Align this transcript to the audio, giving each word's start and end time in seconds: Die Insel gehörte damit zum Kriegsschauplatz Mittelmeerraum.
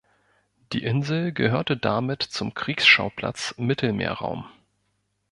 Die 0.73 0.81
Insel 0.83 1.31
gehörte 1.31 1.77
damit 1.77 2.23
zum 2.23 2.55
Kriegsschauplatz 2.55 3.53
Mittelmeerraum. 3.59 4.45